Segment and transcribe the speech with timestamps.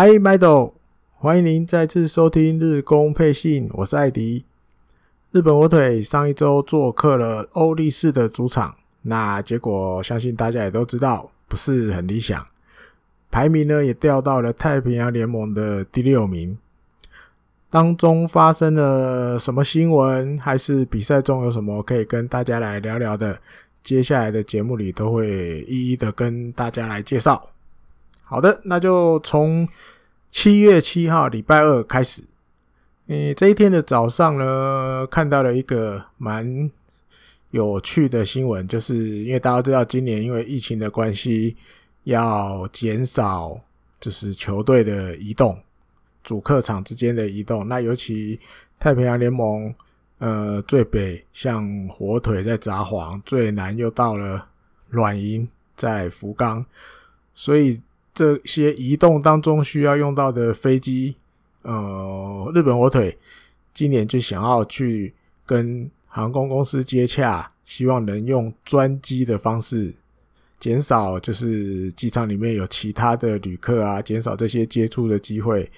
[0.00, 0.74] 嗨，麦豆，
[1.16, 4.44] 欢迎您再次收听日工配信，我是艾迪。
[5.32, 12.46] 日本火腿上一周做客了欧力士的主场，那结果相信大家也都知道，不是很理想，
[13.28, 16.56] 排名呢也掉到了太平洋联盟的第六名。
[17.68, 23.40] 当中发生了什么新闻，还是比赛中有什么可以跟大家来聊聊的？
[23.82, 27.50] 接下来的节目里都会一一的跟大家来介绍。
[28.30, 29.66] 好的，那就从
[30.30, 32.22] 七月七号礼拜二开始。
[33.06, 36.70] 诶，这一天的早上呢，看到了一个蛮
[37.52, 41.56] 有趣的新闻，就是因为大家知道今年因为疫情的关系，
[42.04, 43.58] 要减少
[43.98, 45.58] 就是球队的移动。
[46.22, 48.38] 主客场之间的移动，那尤其
[48.78, 49.74] 太平洋联盟，
[50.18, 54.46] 呃，最北像火腿在札幌，最南又到了
[54.90, 56.62] 软银在福冈，
[57.32, 57.80] 所以
[58.18, 61.14] 这些移动当中需要用到的飞机，
[61.62, 63.16] 呃，日本火腿
[63.72, 65.14] 今年就想要去
[65.46, 69.94] 跟航空公司接洽，希望能用专机的方式
[70.58, 75.70] 减少，就是机场里面有其他的旅客啊，减少这些接触的机会。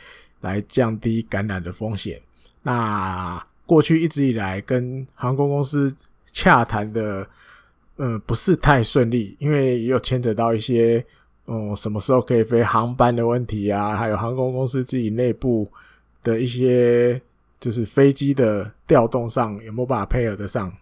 [0.42, 2.18] 来降低感染的风险。
[2.62, 5.94] 那过去一直以来跟航空公司
[6.32, 7.28] 洽谈的，
[7.98, 11.04] 嗯，不是太顺利，因为也有牵扯到一些，
[11.50, 15.68] 嗯，什么时候可以飞航班的问题啊，还有航空公司自己内部
[16.22, 17.20] 的一些，
[17.58, 20.72] 就是飞机的调动上有没有办法配合得上，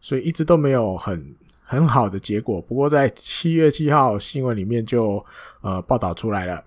[0.00, 2.60] 所以一直都没有很很好的结果。
[2.62, 5.24] 不过在七月七号新闻里面就
[5.60, 6.64] 呃报道出来了，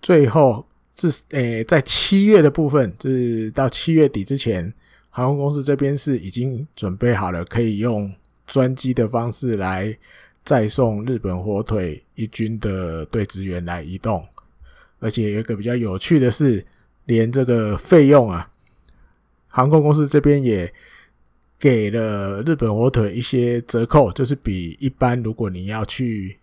[0.00, 0.66] 最后。
[0.98, 4.72] 至诶，在七月的部分，就是到七月底之前，
[5.10, 8.10] 航空公司这边是已经准备好了，可以用
[8.46, 9.94] 专机的方式来
[10.46, 14.26] 再送日本火腿一军的队职员来移动。
[15.00, 16.64] 而且有一个比较有趣的是，
[17.04, 18.50] 连这个费用啊，
[19.48, 20.72] 航空公司这边也
[21.58, 26.38] 给了日本火腿一些折扣，就是比一般如果你要去，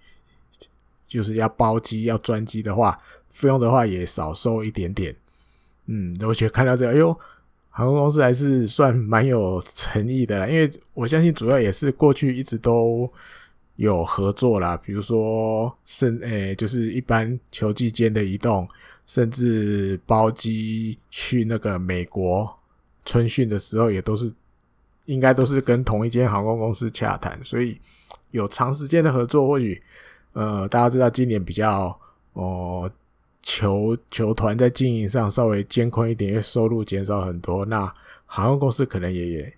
[1.08, 3.00] 就是要包机要专机的话。
[3.31, 5.16] 费用的话也少收一点点，
[5.88, 7.12] 嗯，我觉得看到这个，哎呦，
[7.72, 13.12] 航空公司还是算蛮有诚意的啦，因为我相信主要也是过去一直都
[13.83, 18.67] 有合作啦，比如说甚诶，就是一般球季间的移动，
[19.05, 22.57] 甚至包机去那个美国
[23.05, 24.33] 春训的时候，也都是
[25.05, 27.79] 应该都是跟同一间航空公司洽谈，所以
[28.31, 29.81] 有长时间的合作，或许
[30.33, 32.00] 呃，大家知道今年比较
[32.33, 32.89] 哦。
[33.45, 37.65] 球球团在经营上稍微艰困一点，因为收入减少很多。
[37.65, 37.94] 那
[38.25, 39.53] 航空公司可能也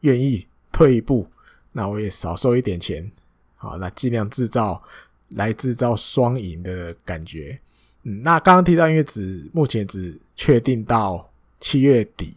[0.00, 1.28] 愿意退一步，
[1.72, 3.12] 那我也少收一点钱，
[3.56, 4.80] 好，那尽量制造
[5.30, 7.58] 来制造双赢的感觉。
[8.04, 11.28] 嗯，那刚刚提到，因为只目前只确定到
[11.58, 12.36] 七月底，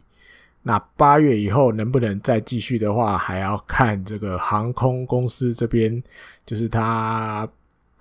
[0.63, 6.03] 那八月以后能不能再继续的话，还要看这个航空公司这边，
[6.46, 7.47] 就是它。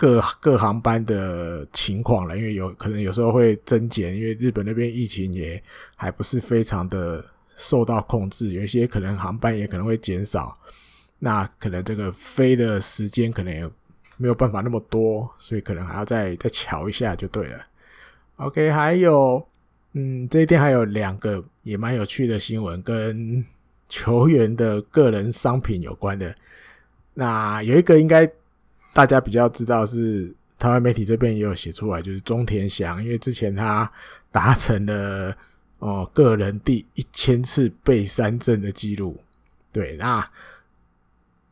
[0.01, 5.61] 各各航班的情况了，因为有可能有时候会增减，因为日本那边疫情也
[5.97, 7.25] 还不是非常的
[7.57, 10.55] 受到控制，有一些可能航班也可能会减少，
[11.19, 13.71] 那可能这个飞的时间可能也
[14.17, 17.67] 没有办法那么多，所以可能还要再再瞧一下就对了。
[18.37, 19.47] OK，还有，
[19.93, 23.45] 嗯，这一天还有两个也蛮有趣的新闻，跟
[23.89, 26.35] 球员的个人商品有关的。
[27.15, 28.31] 那有一个应该。
[28.95, 33.89] 大家比较知道是台湾媒体这边也有写出来，就是中田翔，因为之前他
[34.33, 35.37] 达成了
[35.79, 39.17] 哦个人第一千次背三振的记录。
[39.71, 40.29] 对，那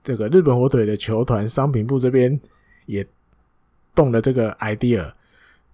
[0.06, 2.40] 这个日本火腿的球团商品部这边
[2.86, 3.06] 也
[3.94, 5.12] 动了这个 idea，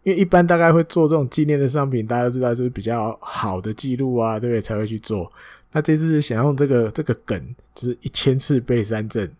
[0.02, 4.60] 因为一般大概会做这种纪念的商品，大家都知道就是比较好的记录啊，对不对？
[4.60, 5.30] 才会去做。
[5.70, 9.30] 那这次是想用这个这个梗，就是一千次背三振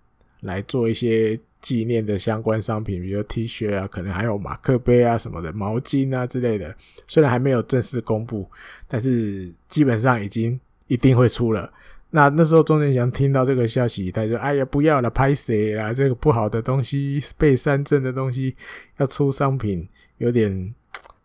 [0.41, 1.41] 来做一些。
[1.63, 6.75] 纪念的相关商品，比如 T 恤啊，可能还有马克杯啊什么的，毛巾啊之类的。
[7.07, 8.51] 虽然还没有正式公布，
[8.89, 10.59] 但是基本上已经
[10.89, 11.73] 一定会出了。
[12.15, 15.95] 那那时候钟建祥听到这个消息，他就说：“哎呀，不要了，拍谁啦？
[15.95, 18.55] 这个不好的东西，被三振的东西
[18.99, 19.89] 要出商品，
[20.19, 20.75] 有点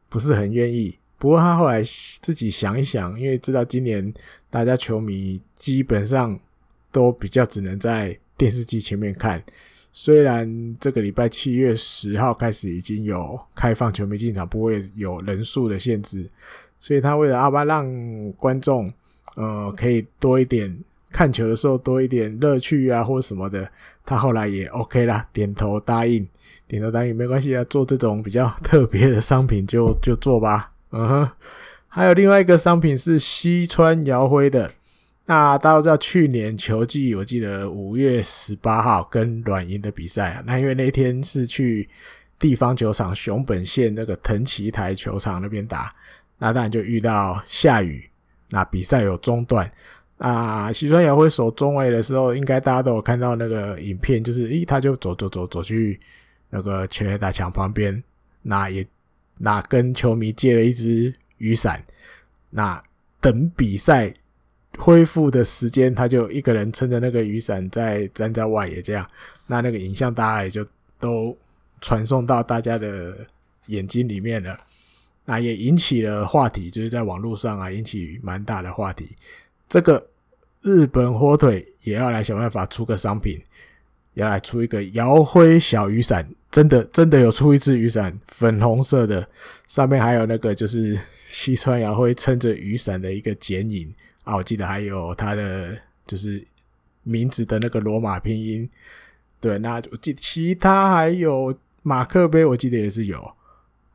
[0.08, 1.82] 不是很愿意。”不过他后来
[2.22, 4.14] 自己想一想，因为知道今年
[4.50, 6.40] 大家球迷基本上
[6.92, 9.44] 都比较只能在电视机前面看。
[9.92, 16.30] 虽然这个礼拜七月十号开始已经有开放球迷进场，不会有人数的限制，
[16.80, 18.90] 所以他为了阿巴让观众
[19.38, 20.76] 呃可以多一点
[21.12, 23.70] 看球的时候多一点乐趣啊，或什么的，
[24.06, 26.28] 他后来也 OK 啦，点头答应，
[26.68, 30.74] 点头答应没关系啊，做这种比较特别的商品就就做吧。
[30.92, 31.30] 嗯哼，
[31.88, 34.72] 还有另外一个商品是西川遥辉的。
[35.30, 41.90] 那大家都知道，去年球季我记得五月十八号跟软银的比赛啊，那因为那天是去
[42.40, 45.94] 地方球场熊本县那个藤崎台球场那边打，
[46.38, 48.10] 那当然就遇到下雨，
[48.50, 49.72] 那比赛有中断。
[50.18, 56.00] 啊，西川遥辉守中卫的时候，应该大家都有看到那个影片，就是诶，他就走走走走去
[56.50, 58.04] 那个全垒打墙旁边，
[58.42, 58.86] 那也
[59.38, 61.84] 那跟球迷借了一支雨伞，
[62.50, 62.84] 那
[63.20, 64.14] 等比赛。
[64.80, 69.08] 恢复的时间，他就一个人撑着那个雨伞在站在外野这样，
[69.48, 70.64] 那那个影像大家也就
[71.00, 71.36] 都
[71.82, 73.18] 传送到大家的
[73.68, 74.56] 眼睛里面了，
[75.30, 79.10] 那也引起了话题，就是在网络上啊引起蛮大的话题。
[79.68, 80.08] 这个
[80.62, 83.38] 日本火腿也要来想办法出个商品，
[84.14, 89.28] 要来出一个遥辉小雨伞，真的真的有出一支雨伞，粉红色的，
[89.68, 90.98] 上面还有那个就是
[91.28, 93.94] 西川遥辉撑着雨伞的一个剪影。
[94.24, 96.42] 啊，我记得还有他的就是
[97.04, 98.70] 名字的那个罗马拼音，
[99.42, 101.54] 对，那我记其他还有
[101.84, 103.36] 马克杯，我记得也是有，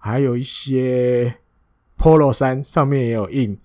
[0.05, 1.33] 还有一些
[1.97, 3.57] Polo 衫上面也有印，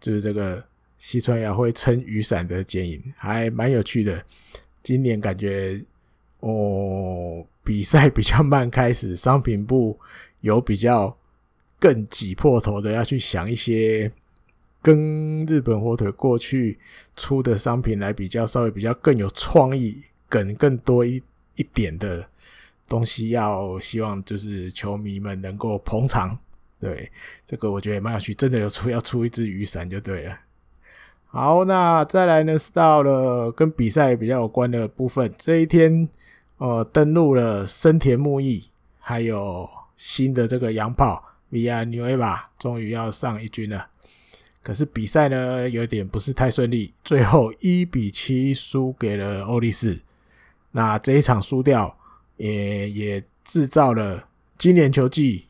[0.00, 0.64] 就是这个
[0.98, 4.24] 西川遥辉撑雨伞的剪影，还蛮有趣的。
[4.84, 5.84] 今年感觉
[6.38, 9.98] 哦，比赛比较慢开始，商品部
[10.42, 11.18] 有比较
[11.80, 14.12] 更挤破头的要去想一些。
[14.82, 16.78] 跟日本火腿过去
[17.14, 21.22] 出的商品来比较，稍微比较更有创意、梗更多一
[21.56, 22.26] 一点的
[22.90, 26.36] 东西，要希望就是球迷们能够捧场。
[26.80, 27.10] 对，
[27.46, 30.36] 这个我觉得也蛮有趣，真的有出要出一支雨伞就对了。
[31.26, 35.32] 好，那再来呢是到了跟比赛比较有关的部分。
[35.38, 36.08] 这一天，
[36.58, 41.22] 呃，登录了森田木义，还有新的这个洋炮
[41.52, 43.86] Villanueva，终于要上一军了。
[44.62, 50.00] 可是比赛呢，有点不是太顺利，最后一比七输给了欧力士。
[50.72, 51.96] 那这一场输掉，
[52.40, 54.26] 也也制造了
[54.56, 55.44] 今年球季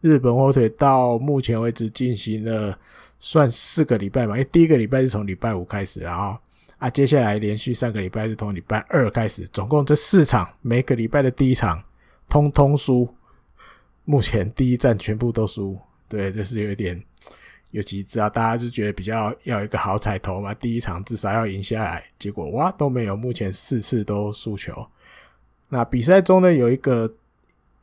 [0.00, 2.78] 日本火腿到目前为止进行了
[3.18, 6.38] 算四个礼拜嘛，因为第一个礼拜是从礼拜五开始，然后
[6.78, 11.82] 啊，接下来连续三个礼拜是从礼拜二开始，总共这四场，每个礼拜的第一场
[12.28, 13.12] 通通输，
[14.04, 15.76] 目前第一站全部都输，
[16.08, 17.02] 对，这是有一点。
[17.72, 24.86] 尤其知道大家就觉得比较要一个好彩头嘛，第一场至少要赢下来，结果哇都没有，目前四次都输球。
[25.70, 27.10] 那比赛中呢，有一个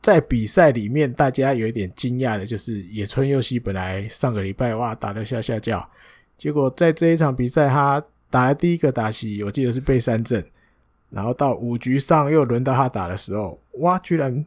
[0.00, 5.88] 在比赛里面大家有一点惊讶的，就是野村佑希本来上个礼拜哇打得吓吓叫，
[6.36, 8.00] 结果在这一场比赛他
[8.30, 10.44] 打了第一个打席，我记得是被三振，
[11.10, 14.44] 然后到五局上又轮到他打的时候，哇居然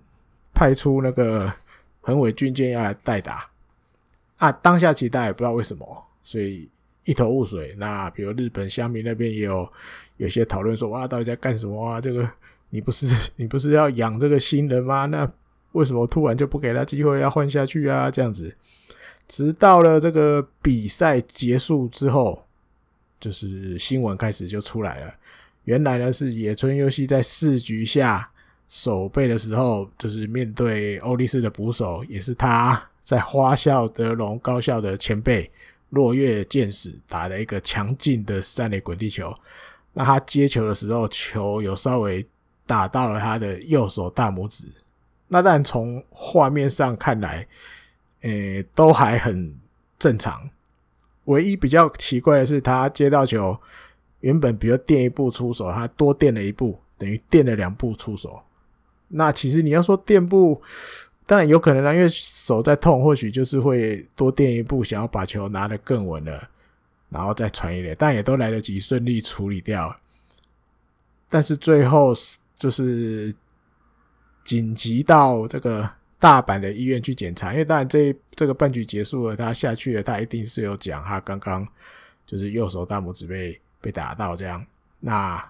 [0.54, 1.52] 派出那个
[2.02, 3.50] 横尾俊介要来代打。
[4.38, 6.68] 啊，当下期待不知道为什么，所以
[7.04, 7.76] 一头雾水。
[7.78, 9.72] 那比如日本乡民那边也有
[10.18, 12.02] 有些讨论说，哇，到底在干什么啊？
[12.02, 12.28] 这个
[12.71, 13.06] 你不是
[13.38, 15.06] 你不是要养这个新人吗？
[15.06, 15.31] 那
[15.73, 18.09] 为什么突然就不给他机会要换下去啊？
[18.09, 18.53] 这样子，
[19.27, 22.44] 直到了这个比赛结束之后，
[23.19, 25.13] 就是新闻开始就出来了。
[25.66, 28.28] 原来呢是野村佑希在四局下
[28.68, 32.87] 守备的时候，就是面对欧力士的捕手，也是他。
[33.04, 35.51] 在花咲德龙高校的前辈
[35.90, 39.35] 落月剑士打了一个强劲的三垒滚地球，
[39.94, 42.25] 那他接球的时候，球有稍微
[42.65, 44.68] 打到了他的右手大拇指。
[45.27, 47.47] 那但从画面上看来，
[48.21, 49.56] 诶、都还很
[49.97, 50.49] 正常。
[51.25, 53.57] 唯一比较奇怪的是，他接到球，
[54.19, 58.41] 原本比如垫一步出手，他多垫了一步，等于垫了两步出手。
[59.07, 60.61] 那其实你要说垫步。
[61.27, 66.49] 当然有可能啊，因为手在痛，或许就是会多垫一步，想要把球拿得更稳了，
[67.09, 69.95] 然后再传一点，但也都来得及顺利处理掉。
[71.30, 72.13] 但是最后
[72.61, 73.33] 就是
[74.44, 75.89] 紧急到这个
[76.19, 81.68] 大阪的医院去检查，因为当然这这个半局结束了，他下去了，他一定是有讲他刚刚
[82.27, 84.63] 就是右手大拇指被被打到这样，
[84.99, 85.44] 那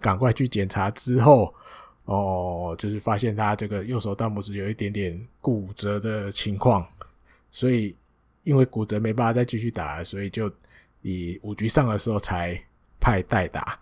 [0.00, 1.54] 赶快去检查之后。
[2.10, 6.82] 哦，就是发现他这个右手大拇指有一点点骨折的情况，
[7.50, 7.94] 所以
[8.44, 10.50] 因为骨折没办法再继续打，所以就
[11.02, 12.58] 以五局上的时候才
[12.98, 13.78] 派代打。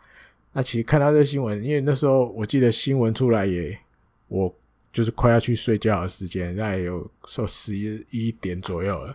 [0.57, 3.79] 那其实看到这新闻，因为那时候我记得新闻出来也，
[4.27, 4.51] 我
[4.91, 9.15] 就是快要去睡觉的时间，大概有说十一点左右了。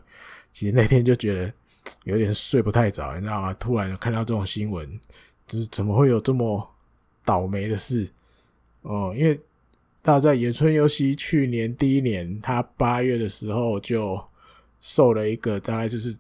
[0.52, 1.52] 其实那天就觉得
[2.04, 3.52] 有点睡不太着，你知道吗？
[3.56, 4.88] 突然看到这种新闻，
[5.48, 6.72] 就是怎么会有这么
[7.26, 8.08] 倒霉的事？
[8.84, 9.36] 哦，因为
[10.04, 14.24] 大家在野村佑希去年第一年，他八月的时候就
[14.80, 16.16] 受了一个大概就是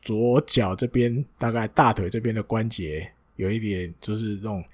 [0.00, 4.64] 左脚这边大概大腿这边的关节有一点就是这种，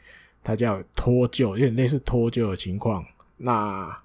[0.43, 3.05] 它叫脱臼，有点类似脱臼的情况。
[3.37, 3.97] 那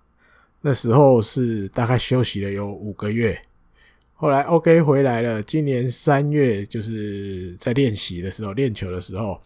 [0.61, 3.39] 那时候是大概休息了有五个月，
[4.15, 5.43] 后来 OK 回来了。
[5.43, 9.39] 今年三月就是在练习的时候练球的时候，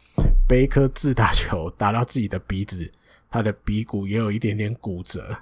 [0.48, 2.90] 被一颗自打球打到自己的鼻子，
[3.30, 5.36] 他的鼻骨也有一点点骨折。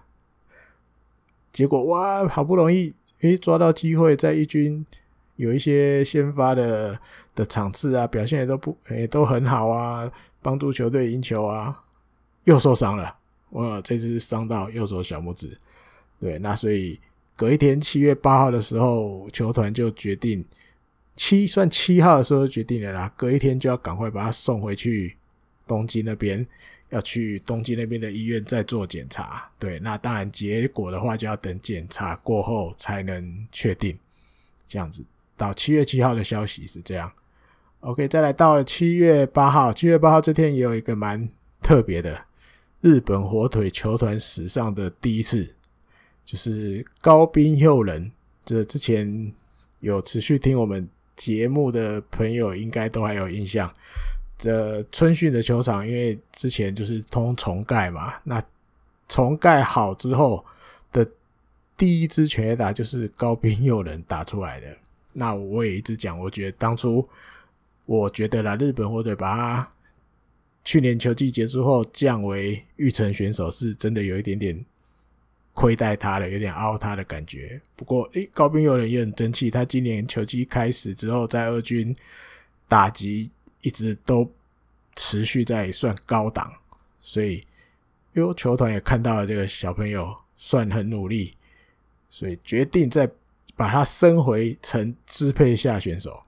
[1.52, 2.94] 结果哇，好不容易。
[3.22, 4.86] 诶，抓到机会在一军
[5.38, 7.00] 有一些先发的
[7.34, 11.84] 的场次啊，表现也都不诶都很好啊，帮助球队赢球啊，
[12.44, 13.16] 又受伤了。
[13.52, 15.58] 哇，这次伤到右手小拇指。
[16.20, 17.00] 对，那所以
[17.36, 20.44] 隔一天七月八号的时候，球团就决定
[21.16, 25.16] 七算七号的时候决定了啦，隔一天就要赶快把他送回去
[25.66, 26.46] 东京那边。
[26.90, 34.00] 要去东京那边的医院再做检查，对，那当然结果的话就要等检查过后才能确定。
[34.66, 35.04] 这样子，
[35.38, 37.10] 到七月七号的消息是这样。
[37.82, 41.30] OK，再来到七月八号，七月八号这天也有一个蛮
[41.62, 42.20] 特别的，
[42.82, 45.56] 日本火腿球团史上的第一次，
[46.26, 48.12] 就是高滨祐人。
[48.44, 49.32] 这之前
[49.80, 53.72] 有持续听我们节目的朋友应该都还有印象。
[54.38, 58.44] 这春训的球场，因为之前就是通重盖嘛，那
[59.08, 60.44] 重盖好之后
[60.92, 61.08] 的
[61.76, 64.68] 第一支全垒打就是高滨祐人打出来的。
[65.14, 67.08] 那我也一直讲，我觉得当初
[67.86, 69.70] 我觉得啦，日本火腿把他
[70.64, 74.66] 去年球季结束后降为预成选手，是真的有一点点
[75.54, 77.62] 亏待他了，有点凹他的感觉。
[77.76, 81.96] 不过，诶，高滨祐人也很争气，他今年球季开始之后，在二军
[82.68, 83.32] 打击。
[83.62, 84.32] 一直都
[84.96, 86.54] 持续在算高档，
[87.02, 87.44] 所以
[88.14, 91.34] 因为球团也看到了这个小朋友算很努力，
[92.10, 93.10] 所以决定在
[93.58, 96.24] 把他升回成支配下选手，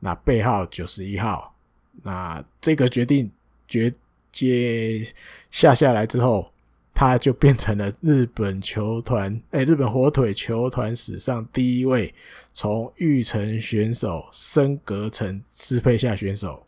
[0.00, 1.54] 那背号九十一号，
[2.02, 3.30] 那这个决定
[3.66, 3.94] 决
[4.32, 5.06] 接
[5.50, 6.50] 下下来之后，
[6.92, 12.12] 他就变成了日本球团， 哎，日本火腿球团史上第一位
[12.52, 16.66] 从育成选手升格成支配下选手。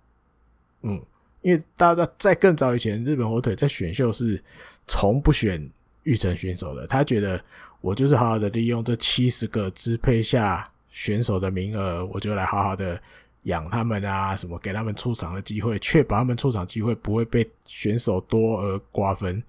[0.82, 1.02] 嗯，
[1.42, 4.40] 因为大家在更早以前，日本火腿在选秀是
[4.86, 5.68] 从不选
[6.04, 6.86] 育成选手的。
[6.86, 7.42] 他觉得
[7.80, 13.00] 我就是好好的利用这七十个支配下选手的名额，我就来好好的
[13.42, 19.42] 养他们啊，什么给他们出场的机会，确保他们出场机会不会被选手多而瓜分。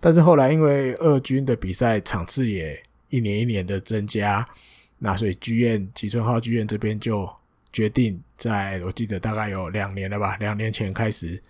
[0.00, 4.46] 但是后来因为二军的比赛场次也一年一年的增加，
[4.98, 7.30] 那所以剧院吉村浩剧院这边就。
[7.74, 11.42] 决定在我记得大概有两年了吧，两年前开始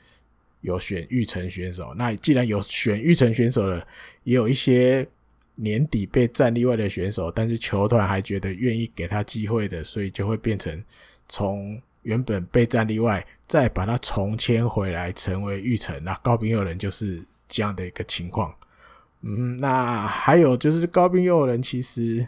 [0.60, 1.92] 有选育成选手。
[1.96, 3.84] 那既然有选育成选手了，
[4.22, 5.04] 也有一些
[5.62, 10.82] 年底被战例外的选手，但是球团还觉得愿意给他机会的，所以就会变成
[11.28, 16.02] 从原本被战例外，再把他重签回来成为育成。
[16.02, 18.52] 那高滨佑人就是这样的一个情况。
[19.22, 22.26] 嗯，那还有就是高滨佑人其实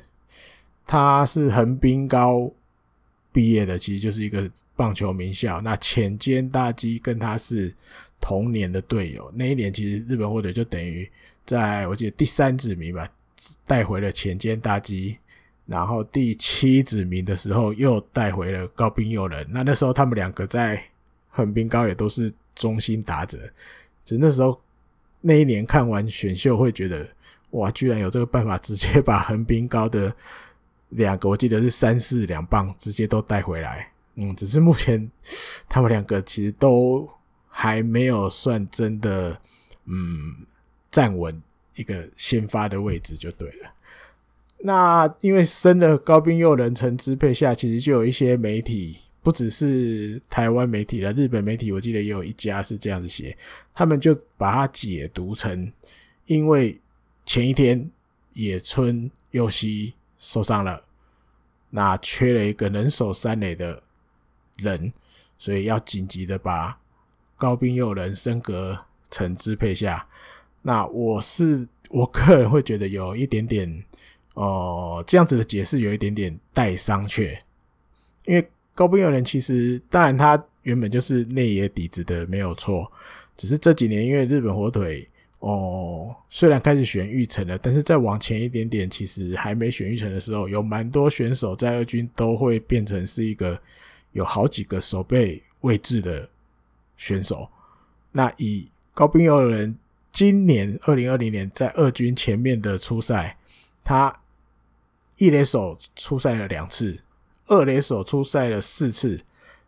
[0.87, 2.53] 他是横滨高。
[3.33, 7.75] 毕业的其实就是一个棒球名校，那浅间大基跟他是
[8.21, 9.29] 同年的队友。
[9.35, 11.11] 那一年其实日本火腿就等于
[11.45, 13.11] 在我记得第三指名吧，
[13.67, 15.19] 带回了前间大基，
[15.67, 19.47] 然后第七指名的时候又带回了高滨祐人。
[19.51, 20.83] 那那时候他们两个在
[21.31, 23.39] 横滨高也都是中心打者，
[24.05, 24.61] 只是那时候
[25.21, 27.09] 那一年看完选秀会觉得，
[27.51, 30.15] 哇，居然有这个办法直接把横滨高的。
[30.91, 35.11] 两个我记得是三四两棒直接都带回来，嗯，只是目前
[35.69, 37.09] 他们两个其实都
[37.49, 39.37] 还没有算真的，
[39.87, 40.47] 嗯，
[40.93, 41.43] 站稳
[41.77, 43.71] 一个先发的位置就对了。
[44.59, 53.37] 那因为升了高滨祐人成支配下，其实就有一些媒体，不只是台湾媒体了，日本媒体我记得也有一家是这样子写，
[53.75, 55.71] 他们就把它解读成，
[56.27, 56.81] 因为
[57.27, 57.91] 前一天
[58.33, 60.83] 野村佑希受伤了。
[61.71, 63.83] 那缺了一个能守三垒的
[64.57, 64.93] 人，
[65.37, 66.79] 所以要紧急的把
[67.37, 68.79] 高滨祐人升格
[69.11, 70.07] 成支配下。
[70.65, 73.85] 那我是我个人会觉得有一点点
[74.35, 77.39] 哦、这样子的解释有一点点带商榷，
[78.25, 78.45] 因为
[78.75, 82.91] 高滨祐人其实当然他原本就是内野底子的没有错，
[83.37, 85.09] 只是这几年因为日本火腿。
[85.41, 93.61] 哦，虽然开始选育成了，但是再往前一点点，其实还没选育成的时候，有蛮多选手在二军都会变成是一个
[94.13, 96.27] 有好几个守备位置的
[96.97, 97.47] 选手。
[98.11, 99.77] 那以高滨祐人
[100.15, 103.37] 今年二零二零年在二军前面的初赛，
[103.83, 104.21] 他
[105.17, 107.01] 一垒手出赛了两次，
[107.49, 109.21] 二垒手出赛了四次，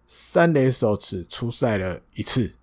[0.07, 2.55] 三垒手只出赛了一次。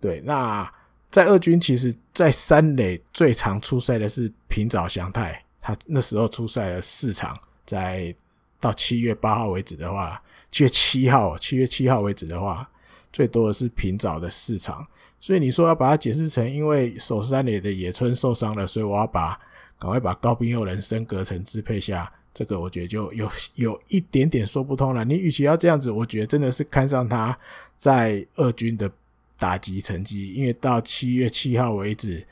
[0.00, 0.72] 对，那
[1.10, 7.36] 在二军，其实，在三垒最常出赛的是平沼翔太，他那时候出赛了四场，
[7.66, 8.14] 在
[8.60, 10.22] 到七月八号为止的话，
[10.52, 12.70] 七月七号，七月七号为止的话，
[13.12, 14.86] 最多的是平沼的四场。
[15.24, 19.30] 所以你说要把它解释成因为守山垒的野村受伤了，所以我要把
[19.78, 25.02] 赶快把高滨佑人升格成支配下，这个我觉得就有有一点点说不通了。
[25.02, 27.34] 你与其要这样子，我觉得真的是看上他
[27.74, 28.90] 在二军的
[29.38, 32.22] 打击成绩，因为到七月七号为止，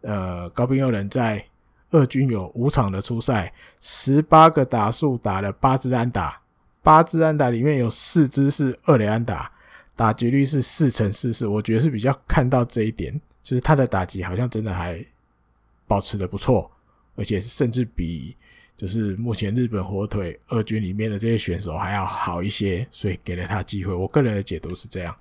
[0.00, 1.46] 呃，高滨佑人在
[1.92, 6.40] 二军有五场的出赛，十八个打数打了八支安打，
[6.82, 9.51] 八支安打里面有四支是二垒安打。
[9.94, 15.04] 打击率是四成四四，我觉得是比较看到这一点，就是他的打击好像真的还
[15.86, 16.70] 保持的不错，
[17.14, 18.34] 而且甚至比
[18.76, 23.92] 就是目前日本火腿二军里面的这些选手还要好一些，所以给了他机会。
[23.92, 25.14] 我个人的解读是这样。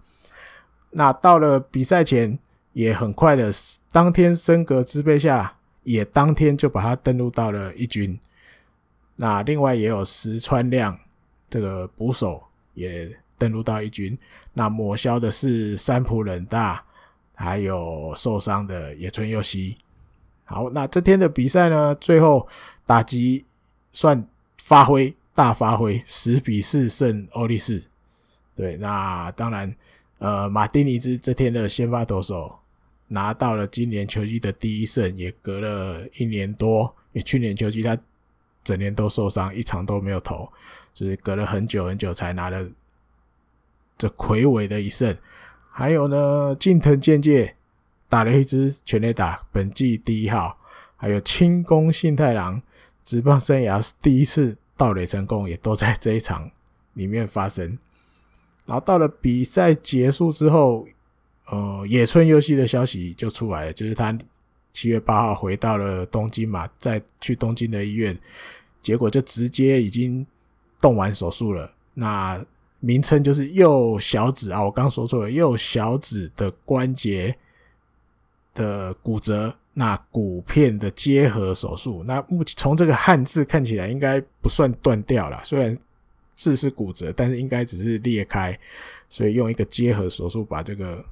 [0.92, 2.40] 那到了比赛前，
[2.72, 3.52] 也很快的
[3.92, 8.18] 当天升格支配下，也当天就把他登录到了一军。
[9.18, 10.98] 那另外也有石川亮
[11.50, 12.42] 这个捕手
[12.74, 13.18] 也。
[13.42, 14.16] 登录到一军，
[14.54, 16.86] 那抹消的是三浦稔大，
[17.34, 19.76] 还有受伤的野村佑希。
[20.46, 22.48] 好，那这天的比赛呢，最后
[22.86, 23.44] 打击
[23.94, 24.24] 算
[24.60, 27.84] 发挥大发挥，十比四胜欧力士。
[28.54, 29.76] 对，那当然，
[30.20, 32.60] 呃，马丁尼兹这天的先发投手
[33.08, 36.84] 拿到了今年球季的第一胜，也隔了一年多，
[37.14, 37.98] 因为去年球季他
[38.64, 40.48] 整年都受伤，一场都没有投，
[40.94, 42.70] 所以隔了很久很久才拿了。
[44.02, 45.16] 这魁伟的一胜，
[45.70, 47.56] 还有呢，近藤健介
[48.10, 50.58] 打了一支全垒打，本季第一号，
[50.98, 52.60] 还有清宫幸太郎
[53.04, 56.50] 职棒生涯第一次盗垒成功，也都在这一场
[56.96, 57.78] 里面发生。
[58.66, 60.88] 然后到了比赛结束之后，
[61.52, 64.18] 呃，野村佑希的消息就出来了，就是他
[64.74, 68.18] 七月八号回到了东京嘛，再去东京的医院，
[68.82, 70.26] 结果就直接已经
[70.80, 71.72] 动完手术了。
[71.94, 72.44] 那
[72.84, 77.38] 名称就是右小指啊，我刚说错了，右小指的关节
[78.56, 82.04] 的骨折，那骨片的结合手术。
[82.06, 85.78] 那目前从这个汉字看起来，应该不算断掉了，虽然
[86.36, 88.60] 字是骨折，但是应该只是裂开，
[89.10, 91.06] 所以用一个结合手术把这个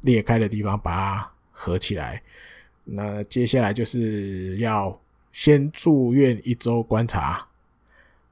[0.00, 2.22] 裂开的地方把它合起来。
[2.84, 4.98] 那接下来就是要
[5.30, 7.46] 先住院一周观察，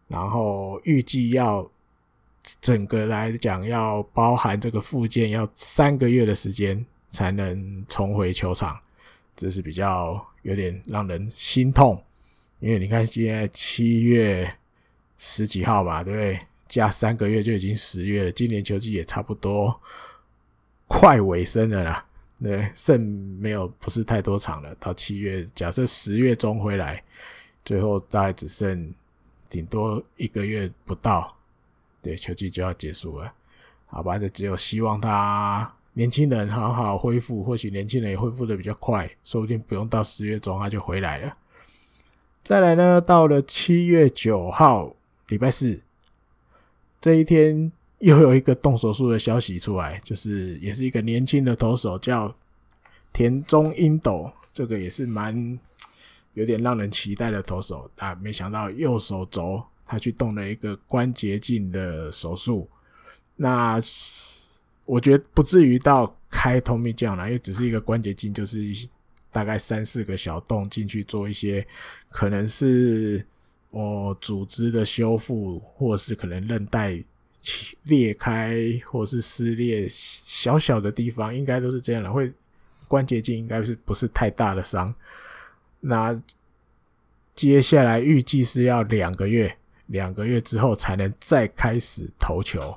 [0.08, 1.70] 然后预计要。
[2.60, 8.78] 整个来讲，要包含这个复健，要三个月的时间才能重回球场，
[9.36, 12.02] 这是比较有点让人心痛。
[12.60, 14.52] 因为你看，现在七月
[15.16, 16.40] 十几号吧，对不对？
[16.66, 19.80] 加三个月就已经十月了，今年球季也差不多
[20.86, 22.04] 快尾声了啦。
[22.42, 23.00] 对，剩
[23.40, 27.02] 没有不是太多场了，到七月，假设十月中回来，
[27.64, 28.92] 最后大概只剩
[29.48, 31.37] 顶多一个月不到。
[32.00, 33.32] 对，球季就要结束了，
[33.86, 34.18] 好吧？
[34.18, 41.36] 就只有希望他年轻人好好恢复，或许年轻人也恢复的比较快，说不定不用到十月中他就回来了。
[42.44, 44.94] 再来呢，到了七月九号，
[45.26, 45.82] 礼拜四
[47.00, 52.34] 这一天，又有一个动手术的消息出来，就是也是一个年轻的投手叫
[53.12, 55.58] 田中英斗，这个也是蛮
[56.34, 59.62] 有点让人期待的投手，但没想到右手肘。
[59.88, 62.68] 他去动了一个关节镜的手术，
[63.36, 63.80] 那
[64.84, 68.60] 我觉得不至于到开 Tommy John 了，因为只是一个关节镜，就是
[69.32, 71.66] 大概三四个小洞进去做一些，
[72.10, 73.26] 可能是
[73.70, 77.02] 哦组织的修复，或是可能韧带
[77.84, 82.12] 裂开，或是撕裂小小的地方，应该都是这样的。
[82.12, 82.30] 会
[82.86, 84.94] 关节镜应该是不是太大的伤？
[85.80, 86.20] 那
[87.34, 89.57] 接下来预计是要两个月。
[89.88, 92.74] 两个月之后才能再开始投球。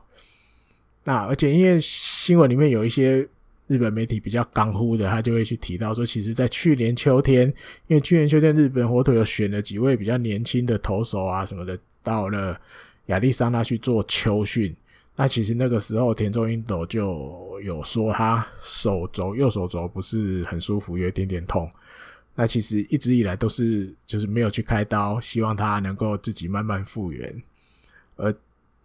[1.06, 3.26] 那而且因为新闻里面有一些
[3.68, 7.48] 日本媒体比较刚乎的，他就会去提到说，其实，在去年秋天，
[7.88, 12.60] 因为去年秋天日本火腿有选了几位比较年轻的投手啊什么的，到了
[13.06, 14.76] 亚利桑那去做秋训。
[15.16, 21.70] 那其实那个时候田中英斗就有说他手肘右手肘不是很舒服，有一点点痛。
[22.36, 27.44] 那其实一直以来都是就是没有去开刀，希望他能够自己慢慢复原。
[28.16, 28.34] 而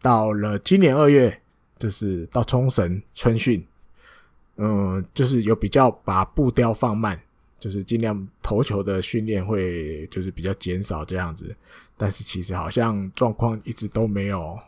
[0.03, 1.41] 到了今年二月，
[1.79, 3.65] 就是到冲绳春训，
[4.57, 7.21] 嗯，就是有比较把步调放慢，
[7.59, 11.55] 就是尽量投球的训练会就是比较减少这样子。
[11.97, 14.59] 但是其实好像状况一直都没有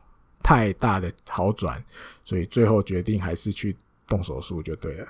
[0.43, 1.83] 太大的好转，
[2.25, 5.09] 所以最后决定还是去动手术就对了。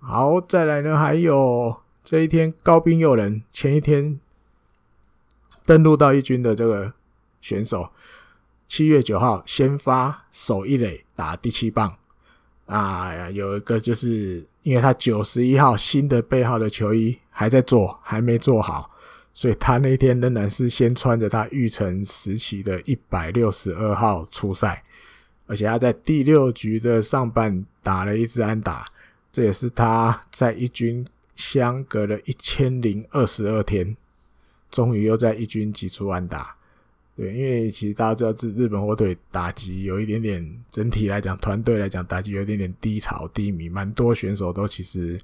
[0.00, 1.74] 好，再来呢，还有
[2.10, 4.18] 这一天高滨佑人前一天
[5.66, 6.94] 登陆到一军的这个
[7.42, 7.90] 选手，
[8.66, 11.98] 七月九号先发守一垒打第七棒
[12.64, 18.90] 啊，有一个就是因为他九十一号新的背号的球衣还在做，还没做好。
[19.34, 24.82] 所以他那天仍然是先穿着他育成时期的一百六十二号出赛，
[25.46, 28.86] 而且他在第六局的上半打了一支安打，
[29.30, 31.06] 这也是他在一军
[31.38, 33.96] 相隔了一千零二十二天，
[34.72, 36.56] 终于又在一军击出安打。
[37.16, 45.20] 对，因为其实大家知道，日日本火腿打击有一点点，整体来讲，团队来讲打击有一点点低潮低迷，蛮多选手都其实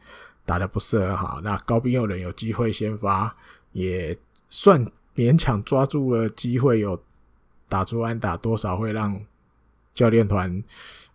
[0.47, 1.41] 打的不是很好。
[1.43, 3.37] 那高滨佑人有机会先发。
[3.73, 4.17] 也
[4.49, 7.03] 算勉强抓住了机会，有
[7.69, 9.21] 打出安打，多少会让
[9.93, 10.63] 教练团，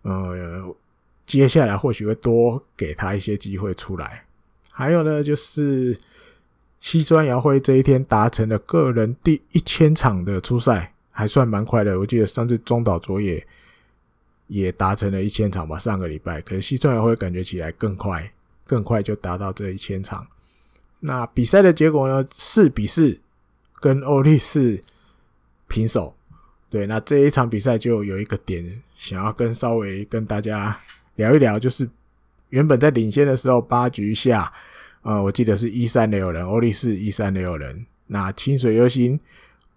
[0.02, 0.76] 呃，
[1.24, 4.26] 接下来或许会多给他一些机会出来。
[4.80, 5.98] 还有呢，就是
[6.80, 11.98] 西川遥辉这一天达成了个人第一千场的初赛，还算蛮快的。
[12.00, 13.46] 我记得上次中岛卓也
[14.46, 16.40] 也达成了一千场吧，上个礼拜。
[16.40, 18.32] 可是西川遥辉感觉起来更快，
[18.64, 20.26] 更快就达到这一千场。
[21.00, 22.26] 那比赛的结果呢？
[22.32, 23.20] 四比四，
[23.80, 24.82] 跟欧力士
[25.68, 26.16] 平手。
[26.70, 30.80] 对，那这一场比赛就有一个点想要跟稍微跟大家
[31.16, 31.86] 聊一聊，就是
[32.48, 34.50] 原本在领先的时候，八局下，
[35.02, 37.86] 呃，我记得是一三垒有人，欧力士一三垒有人。
[38.08, 39.18] 那清水优心，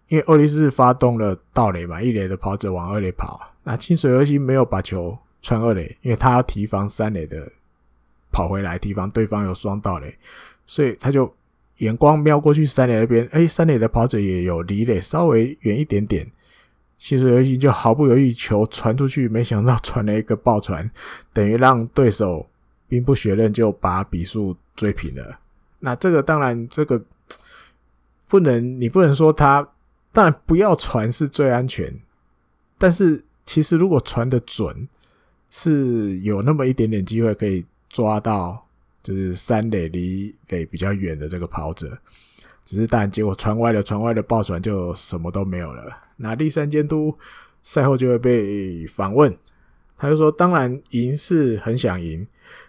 [0.09, 7.51] 因为欧力士发动了盗垒嘛，一垒的跑者往二垒跑，那清水优心没有把球传二垒，因为他要提防三垒的
[8.31, 10.17] 跑回来，提防对方有双盗垒。
[10.65, 11.33] 所以他就
[11.77, 16.29] 眼光瞄过去三垒那边，哎，三垒的跑者也有离垒稍微远一点点，
[16.97, 20.89] 清水优心就毫不犹豫球传出去，没想到传了一个爆传，
[21.31, 22.49] 等于让对手
[22.87, 25.39] 兵不血刃就把比数追平了。
[25.79, 27.03] 那这个当然这个
[28.27, 29.67] 不能，你不能说他
[30.11, 31.99] 当然不要传是最安全，
[32.77, 34.87] 但是其实如果传得准，
[35.49, 38.65] 是有那么一点点机会可以抓到。
[39.03, 41.97] 就是三垒离垒比较远的这个跑者，
[42.63, 45.93] 只是但结果传歪了，传歪了爆传就什么都没有了。
[46.15, 47.13] 那第三监督
[47.61, 49.37] 赛后就会被访问，
[49.97, 52.25] 他就说：“当然赢是很想赢，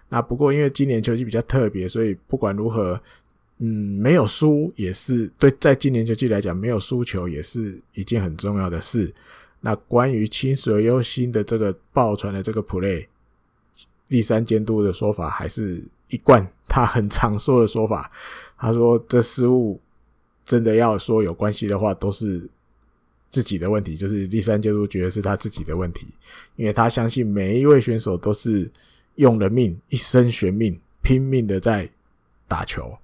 [0.09, 3.01] 那不过因为今年球季比较特别，所以不管如何，
[3.59, 3.67] 嗯，
[4.01, 9.13] 没有输也是对，在今年球季来讲，没有输球也是一件很重要的事。
[9.61, 13.07] 那关于清水优心的这个爆传的这个 play，
[14.09, 18.13] 第三监督的说法还是。”一贯他很常说的说法，
[18.59, 19.81] 他说这失误
[20.45, 22.47] 真的要说有关系的话，都是
[23.31, 26.07] 自己的问题，就是第三监督觉得是他自己的问题，
[26.55, 28.71] 因为他相信每一位选手都是
[29.17, 31.89] 用了命，一生悬命，拼命的在
[32.47, 32.97] 打球。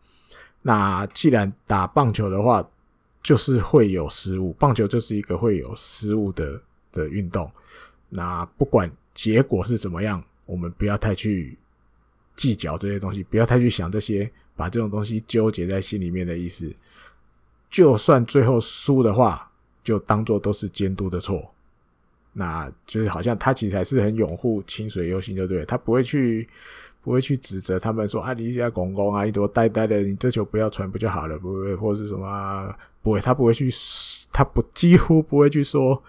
[0.62, 2.68] 那既然打棒球的话，
[3.22, 6.60] 就是会有失误，棒球就是一个会有失误的
[6.92, 7.50] 的运动。
[8.08, 11.56] 那不管结果是怎么样，我们不要太去。
[12.36, 16.74] 计较这些东西，不要太去想这些，把这种东西纠结在心里面的意思。
[17.68, 19.52] 就算最后输的话，
[19.84, 21.52] 就当做都是监督的错。
[22.32, 26.48] 那就是好像他其实还是很拥护清水优心，就对，他不会去
[27.02, 31.38] 不会去指责他们说啊，你家公公啊，你怎么呆呆的，你这球不要传不就好了？
[31.38, 33.70] 不会，或者是什么，不会，他不会去，
[34.32, 36.02] 他不几乎不会去说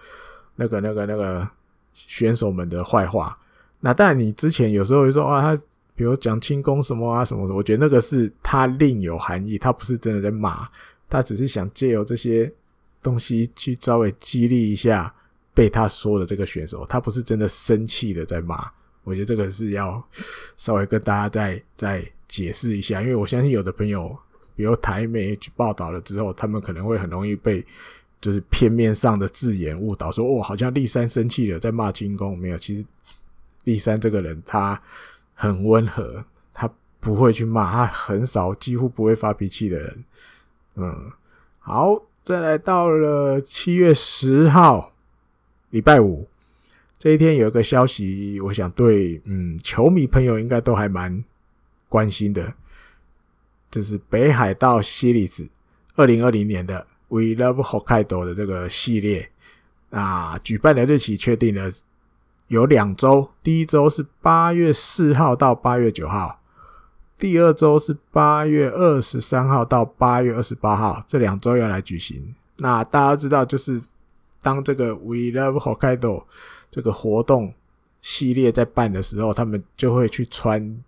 [0.56, 1.48] 那个那个那个
[1.94, 3.38] 选手们的坏话。
[3.80, 5.62] 那当然，你之前有时候会说啊，他。
[5.94, 10.66] 比如讲轻功什么啊什么的，我觉得那个是他另有含义，他不是真的在骂，
[11.06, 12.50] 他只是想借由这些
[13.02, 15.14] 东西去稍微激励一下
[15.54, 18.70] 被他说的这个选手，他不是真的生气的在骂。
[19.04, 20.02] 我觉得这个是要
[20.56, 24.16] 稍微跟大家再再解释一下，因为我相信有的朋友，
[24.54, 27.64] 比如台媒去报道了之后，他们可能会很容易被
[28.20, 32.84] 就是片面上的字眼误导，说哦，好像立山生气了在骂轻功，没有，其实
[33.64, 34.80] 立山这个人他。
[35.34, 40.04] 很温和，他不会去骂，他很少，几乎不会发脾气的人。
[40.76, 41.10] 嗯，
[41.58, 44.91] 好，再来到了七月十号，
[45.72, 46.28] 礼拜五。
[46.98, 51.24] 这一天，有一个消息，我想对嗯球迷朋友应该都还蛮
[51.88, 52.54] 关心的，
[53.70, 55.48] 就是北海道系列子
[55.96, 59.30] 二零二零年的 We Love Hokkaido 的这个系列。
[59.90, 61.72] 啊，举办的日期确定了。
[62.48, 66.40] 有两周，第一周是八月四号到八月九号，
[67.18, 72.34] 第二周是八月二十三号到八月二十八号，这两周要来举行。
[72.58, 73.80] 那大家知道，就是
[74.42, 76.24] 当这个 We Love Hokkaido
[76.70, 77.54] 这个活动
[78.00, 80.82] 系列在办的时候，他们就会去穿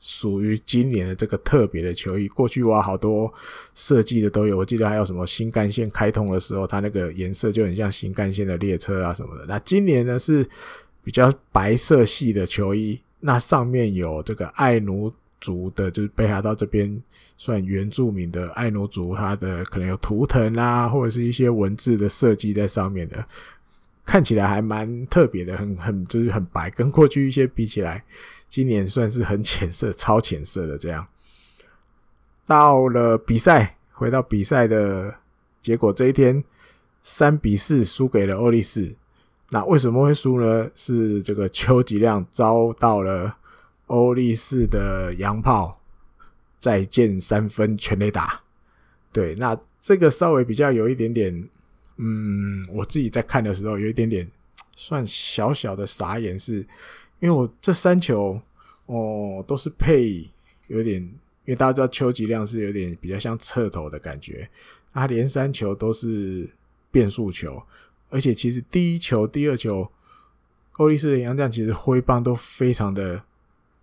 [0.00, 2.26] 属于今年的这个特别的球衣。
[2.28, 3.32] 过去哇，好多
[3.74, 9.46] 设计的都有，我记得还有什么新干线开通的时候，它那个颜色就很像新干线的列车啊什么的。
[9.46, 10.46] 那今年呢是
[11.04, 17.00] 比较白色系的球衣，那上面有这个爱奴族的，就是北海道这边
[17.36, 23.24] 算原住民的爱奴族，它的可能有图腾啊，或者是一些文字的设计在上面的。
[24.04, 28.04] 看起来还蛮特别的，很很就是很白，跟过去一些比起来，
[28.48, 31.08] 今年算是很浅色、超浅色的这样。
[32.46, 35.16] 到了比赛，回到比赛的
[35.60, 36.44] 结果，这一天
[37.02, 38.94] 三比四输给了欧力士。
[39.50, 40.70] 那为什么会输呢？
[40.76, 43.36] 是这个邱吉亮遭到了
[43.86, 45.80] 欧力士的洋炮
[46.66, 48.42] 再见三分全垒打。
[49.12, 51.48] 对，那这个稍微比较有一点点。
[51.98, 54.28] 嗯，我自己在看的时候有一点点
[54.74, 56.56] 算小小的傻眼，是
[57.20, 58.42] 因为我这三球
[58.86, 60.28] 哦都是配
[60.66, 64.50] 有点，因为大家知道秋吉亮是有点比较像侧投的感觉，
[64.92, 66.50] 他连三球都是
[66.90, 67.62] 变速球，
[68.10, 69.88] 而且其实第一球、第二球，
[70.72, 73.22] 欧力士的洋将其实挥棒都非常的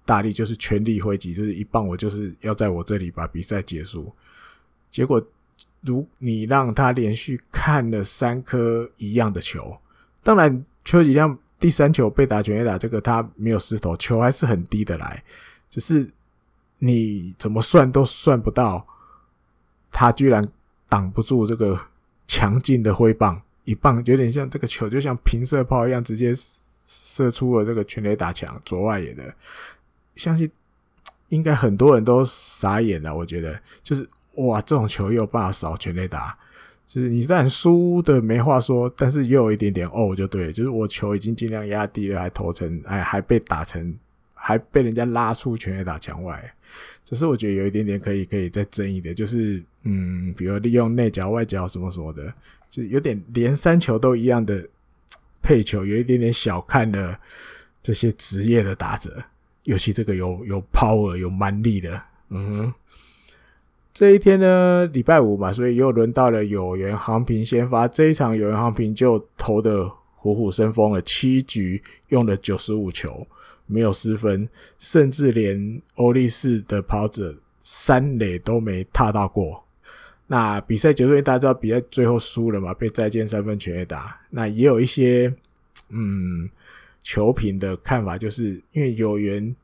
[0.05, 4.13] 大力，就是全力挥击，就是一棒我就是要在我这里把比赛结束，
[4.89, 5.25] 结果。
[5.85, 9.77] 如你让他连续看了三颗一样的球，
[10.23, 15.21] 当然邱吉亮第三球被打全垒打，这个他没有失投，球还是很低的来，
[15.69, 16.09] 只是
[16.79, 18.87] 你怎么算都算不到，
[19.91, 20.41] 他居然
[20.87, 21.77] 挡不住这个
[22.27, 26.33] 强劲的挥棒，一棒有点像这个球就像平射炮一样，直接
[26.85, 29.35] 射出了这个全垒打墙左外野的，
[30.15, 30.49] 相信
[31.29, 34.07] 应该很多人都傻眼了，我觉得就是。
[34.37, 36.35] 哇，这种球又有办法扫全垒打，
[36.87, 43.95] 就是你虽然输的没话说，但是又有一点点哦，就对，就是我球已经尽量压低了，还投成，哎，还被打成，
[44.33, 46.51] 还被人家拉出全垒打墙外，
[47.05, 52.33] 只是我觉得有一点点可以可以再争议的，就是嗯，比如利用内角外角什么什么的，
[52.71, 54.67] 就有点连三球都一样的
[55.43, 57.19] 配球，有一点点小看了
[57.83, 59.25] 这些职业的打者，
[59.63, 62.73] 尤其这个有有 power 有蛮力的，嗯哼。
[63.93, 67.87] 这一天呢，礼拜五嘛，所以又轮到了有缘航平先发。
[67.87, 73.27] 这一场有缘航平就投的虎虎生风了，七局用了九十五球，
[73.67, 74.49] 没有失分，
[74.79, 79.63] 甚至连欧力士的跑者三垒都没踏到过。
[80.25, 84.19] 那比赛结束，大家知道比赛最后输了嘛，被再见三分全垒打。
[84.31, 85.31] 那也有一些
[85.89, 86.49] 嗯
[87.03, 89.55] 球评的看法，就是因为有缘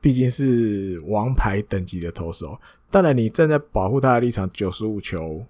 [0.00, 2.60] 毕竟是王牌等级的投手。
[2.90, 5.42] 当然，你站在保护他的立场，九十五球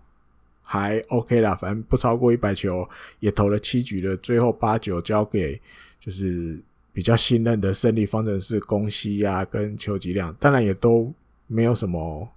[0.63, 5.61] 还 OK 啦，反正不超过一百球，也投了七局了，最后八九交给
[5.99, 11.13] 就是比较信任的胜利方程式宫西呀跟邱吉亮，当然也都
[11.49, 12.29] 没有什么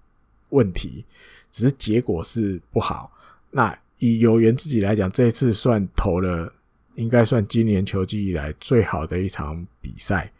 [0.49, 1.05] 问题，
[1.51, 3.11] 只是结果是不好。
[3.51, 6.51] 那以有缘自己来讲，这一次算投了，
[6.95, 10.31] 应该算今年球季以来最好的一场比赛。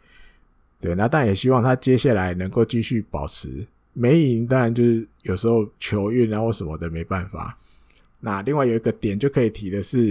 [0.80, 3.66] 对，那但也希望他接下来能够继续保持。
[3.92, 7.56] 没赢当然就是有时候球运啊或什么的没办法。
[8.20, 10.08] 那另外有一个点就可以提的是，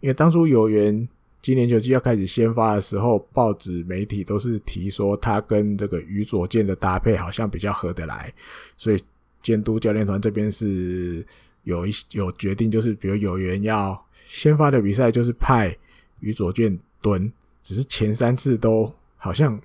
[0.00, 1.08] 因为当初有缘
[1.40, 8.32] 今年球季要开始先发的时候，报纸媒体都是提说他跟这个宇佐健的搭配好像比较合得来，
[8.76, 9.00] 所以
[9.40, 11.24] 监督教练团这边是
[11.62, 15.76] 有一有决定，就是比如有缘要先发的比赛就是派
[16.20, 19.60] 宇佐健蹲，只是前三次都好像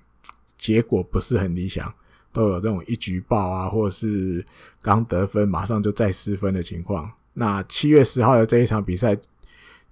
[0.58, 1.94] 结果不是很理想。
[2.32, 4.44] 都有这种一举报啊，或者是
[4.82, 7.12] 刚得分马上就再失分的情况。
[7.34, 9.16] 那七月十号的这一场比赛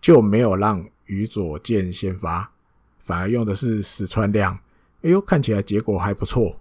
[0.02, 2.52] 就没有让宇佐健先发，
[3.00, 4.60] 反而用的是石川亮。
[5.04, 6.60] 哎呦，看起来结果还不错。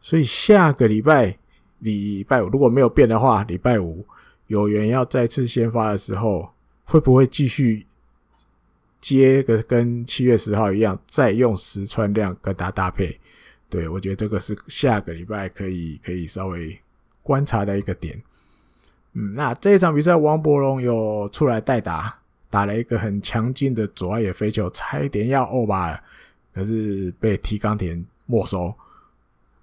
[0.00, 1.36] 所以下个礼拜
[1.80, 4.06] 礼拜五如果没有变的话，礼拜五
[4.46, 7.86] 有缘要再次先发的时候，会不会继续
[9.00, 13.18] 接个跟七月十号一样，再用石川亮跟他搭配？
[13.70, 16.78] 对，我觉得这个是下个礼拜可以可以稍微
[17.22, 18.20] 观察的一个点。
[19.12, 22.18] 嗯，那这一场比赛，王柏融有出来代打，
[22.50, 26.02] 打了一个很强劲的左外野飞球，差一点要欧巴，
[26.54, 28.74] 可是被提冈田没收，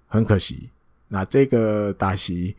[0.08, 0.70] 很可惜。
[1.08, 2.56] 那这个打席，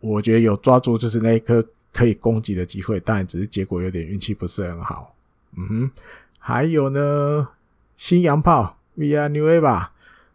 [0.00, 5.13] 我觉得有抓住就是那一颗可以攻击的机会，但只是结果有点运气不是很好。
[5.56, 5.90] 嗯哼，
[6.38, 7.48] 还有呢，
[7.96, 9.88] 新洋炮 Via Nueva。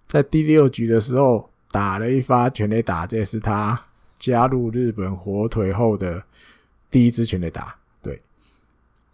[0.08, 3.79] 在第六局的时候打了一发全垒打，这是他
[4.17, 6.23] 加入日本火腿后的
[6.89, 7.75] 第一支全垒打。
[8.01, 8.19] 对，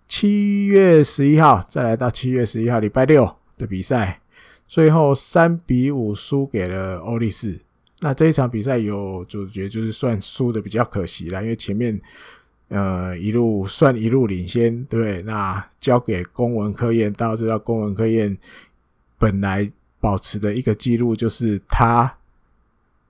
[0.08, 4.22] 七月十一号，再来到七月十一号礼拜六的比赛，
[4.66, 7.60] 最后三比五输给了欧力士。
[8.00, 12.00] 那这一场比赛有主角就是算输的比较可惜了，因为前面
[12.70, 15.22] 呃一路算一路领先，对不对？
[15.22, 18.38] 那交给公文科彦，大家知道公文科彦
[19.18, 22.18] 本来保持的一个记录就是他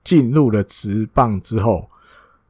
[0.04, 1.88] 进入了职棒之后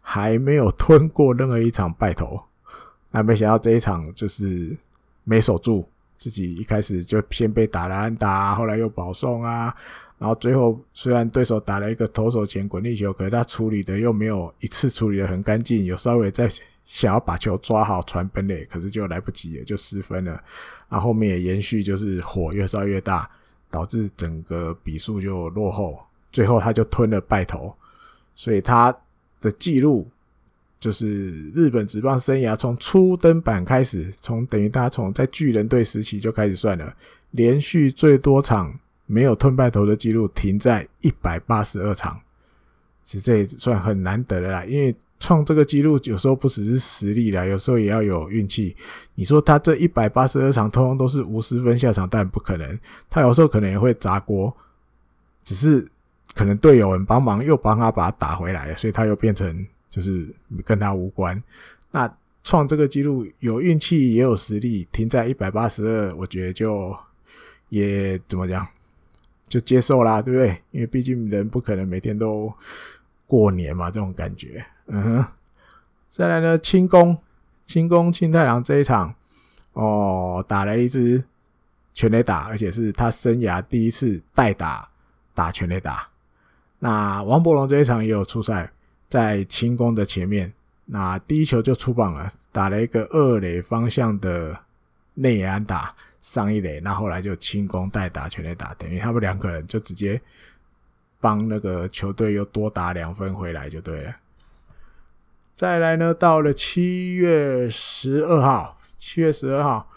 [0.01, 2.40] 还没有吞过任何一场败投，
[3.11, 4.77] 那没想到这一场就是
[5.25, 5.88] 没守住，
[6.19, 9.75] 自己一开始就先被打了安打，后来又保送啊。
[10.19, 16.49] 然后最后虽然对手打了一个投手前滚地球，可是他处理的又没有一次处理的很干净，有稍微在
[16.87, 20.33] 想要把球抓好传本垒，可是就来不及了，就失分了。
[20.88, 23.29] 然后后面也延续就是火越烧越大，
[23.70, 25.99] 导致整个比数就落后，
[26.33, 27.75] 最后他就吞了败投，
[28.35, 28.96] 所以他
[29.40, 30.09] 的记录
[30.81, 36.96] 就是日本职棒生涯从初登板开始，从等于他从在巨人队时期就开始算了，
[37.33, 38.79] 连续最多场。
[39.09, 42.20] 没有吞败投的记录停在一百八十二场，
[43.05, 44.64] 其实这也算很难得的啦。
[44.64, 48.76] 因为创这个记录有时候不只是实力啦，有时候也要有运气。
[49.14, 52.79] 你说他这一百八十二场通通都是无失分下场，但不可能。
[53.09, 54.55] 他有时候可能也会砸锅，
[55.42, 55.87] 只是
[56.35, 60.29] 可能队友们帮忙又帮他把他打回来，所以他又变成就是
[60.64, 61.42] 跟他无关。
[61.90, 62.12] 那
[62.44, 66.96] 创这个记录有运气也有实力，停在一百八十二，我觉得就
[67.70, 68.66] 也怎么讲？
[69.48, 70.61] 就接受啦，对不对？
[70.72, 72.52] 因为毕竟人不可能每天都
[73.26, 74.64] 过年嘛，这种感觉。
[74.87, 75.27] 嗯哼。
[76.09, 77.18] 再来呢，清宫，
[77.64, 79.14] 清宫清太郎这一场
[79.72, 81.25] 哦，打了一支
[81.92, 84.90] 全垒打，而且是他生涯第一次代打
[85.35, 86.09] 打全垒打。
[86.79, 88.72] 那王柏融这一场也有出赛，
[89.09, 90.53] 在清宫的前面，
[90.87, 94.61] 那第一球就出棒了，打了一个二垒方向的
[95.14, 95.94] 内野安打。
[96.18, 100.20] 上一垒，那后来就清宫代打全垒打，等于他们两个人就直接
[101.20, 104.16] 帮那个球队又多打两分回来就对了。
[105.57, 109.90] 再来呢，到了七月十二号，七月十二号，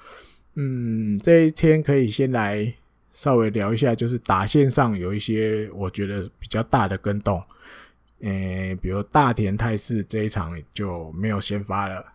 [0.56, 2.74] 嗯，这一天可以先来
[3.12, 7.44] 稍微聊一下，就是打线上有一些我觉得比较大的跟动，
[8.22, 12.06] 诶，比如大田泰示这一场就没有先发了，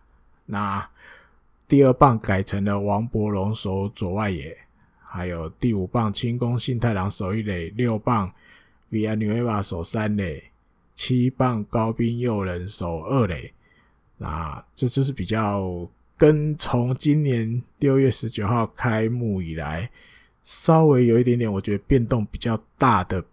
[0.46, 0.88] 那。
[1.66, 4.54] 第二棒改成了王柏融守左外野，
[5.02, 8.30] 还有第五棒清宫信太郎守一垒，六棒
[8.90, 10.50] Via Nueva 守三垒，
[10.94, 13.52] 七棒高兵诱人守二垒。
[14.18, 19.90] 那这就是比较跟从今年六月十九号开幕以来，
[20.42, 23.24] 稍微有一点点我觉得变动比较大的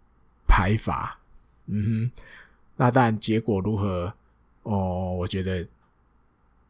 [0.48, 1.20] 排法。
[1.68, 2.12] 嗯哼，
[2.78, 4.14] 那但结果如何？
[4.64, 5.68] 哦，我觉得。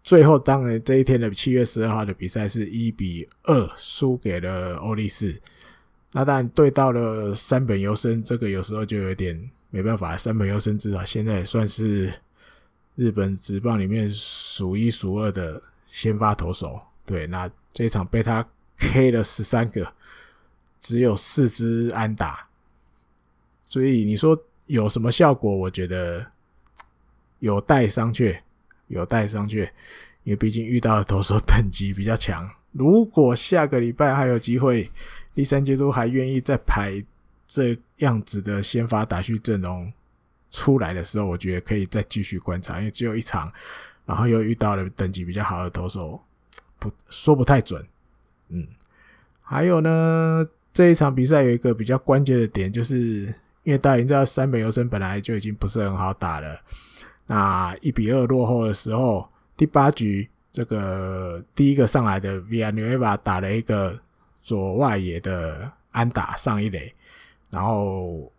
[0.03, 5.39] 最后，当然这一天的七月十二号的比赛是一比二输给了欧力士。
[6.11, 10.15] 那但对到了三本由伸，这个有时候就有点没办法。
[10.15, 12.13] 三本优生至少现在算是
[12.95, 16.79] 日本职棒里面数一数二的先发投手。
[17.03, 19.91] 对，那这一场被他 K 了十三个，
[20.79, 22.47] 只有四支安打。
[23.65, 25.51] 所以你说有什么效果？
[25.51, 26.31] 我觉得
[27.39, 28.39] 有待商榷。
[28.87, 29.63] 有待商榷，
[30.25, 32.51] 因为毕竟遇到的投手等级比较强。
[32.73, 34.91] 如果下个礼拜还有机会，
[35.33, 37.01] 第三阶都还愿意再排
[37.53, 39.91] 这样子的先发打序阵容
[40.51, 43.51] 出来的时候，我觉得可以再继续观察，因为只有一场，
[44.05, 46.21] 然后又遇到了等级比较好的投手，
[46.79, 47.85] 不说不太准。
[48.47, 48.65] 嗯，
[49.41, 56.61] 还有呢，这一场比赛有一个比较关键的点，就是因为大家已经知道山本优生本来就已经不是很好打了。
[57.27, 63.99] 那一比二落后的时候，第八局这个第一个上来的 Via Nueva 打了一个
[64.41, 66.93] 左外野的安打上一垒，
[67.51, 68.31] 然后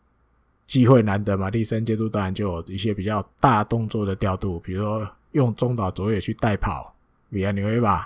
[0.66, 6.92] 机会难得嘛，第三阶段当然就有一些比较大动作的调度，比如说用中岛卓也去代跑
[7.30, 8.04] Villanueva，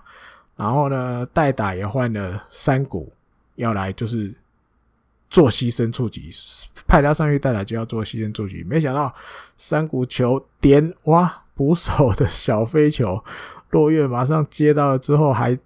[0.56, 3.10] 然后呢代打也换了山谷
[3.54, 4.34] 要来就是。
[5.28, 6.30] 做牺牲出局，
[6.86, 9.12] 派他上去代打就要做牺牲出局，没想到
[9.58, 13.22] 山谷球点哇，捕手的小飞球，
[13.70, 15.58] 落月马上接到了之后，还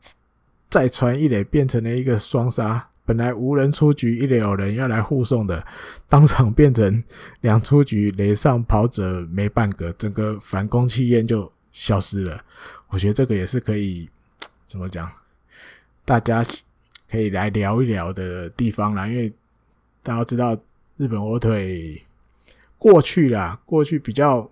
[0.71, 2.89] 再传一垒，变成了一个双杀。
[3.05, 5.67] 本来无人出局，一垒有人要来护送的，
[6.09, 7.03] 当场变成
[7.41, 12.45] 两出局，垒上跑者没半个，整个反攻气焰就消失了。
[12.89, 14.09] 我觉得这个也是可以
[14.67, 15.11] 怎么讲，
[16.05, 16.45] 大家
[17.09, 19.33] 可以来聊一聊的地方啦，因为。
[20.03, 20.57] 大家知道
[20.97, 22.03] 日本火腿
[22.79, 24.51] 过去啦，过去比较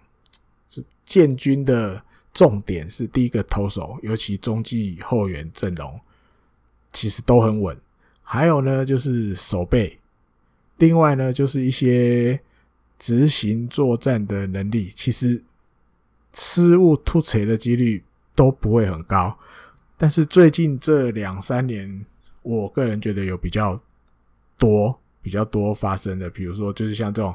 [1.06, 5.98] 建军的重点是第一个投手，尤其中继后援阵容
[6.92, 7.74] 其实都很稳。
[8.30, 9.98] 还有呢，就是守备，
[10.76, 12.38] 另外呢，就是一些
[12.98, 15.42] 执行作战的能力，其实
[16.34, 18.04] 失误突槌的几率
[18.34, 19.34] 都不会很高。
[19.96, 22.04] 但是最近这两三年，
[22.42, 23.80] 我个人觉得有比较
[24.58, 27.34] 多、比较多发生的，比如说就是像这种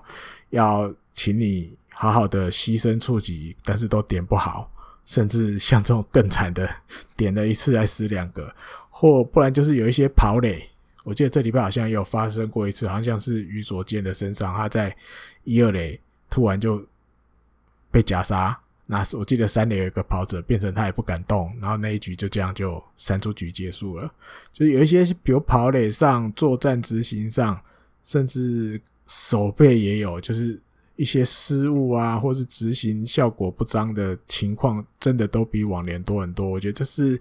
[0.51, 4.71] 要请你好好的牺牲触及，但是都点不好，
[5.05, 6.69] 甚至像这种更惨的，
[7.17, 8.55] 点了一次还死两个，
[8.91, 10.69] 或不然就是有一些跑垒。
[11.03, 14.95] 我记得这礼拜好像也有发生过一次，好像是于所见的身上，他在
[15.43, 15.99] 一二垒
[16.29, 16.81] 突然就
[17.91, 18.57] 被夹杀。
[18.85, 24.09] 那我记得三垒有一个跑者，变成他也不敢动，然后那一局就这样就三出局结束了。
[24.53, 27.61] 就有一些，比如跑垒上、作战执行上，
[28.05, 30.61] 甚至守备也有，就是
[30.95, 36.47] 一些失误啊，或是执行效果不彰的情况，真的都比往年多很多。
[36.47, 37.19] 我觉得这是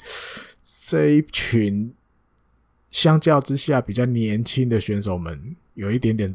[0.88, 1.92] 这一群。
[2.92, 6.32] 相较之下，比较年轻的选手们有一点点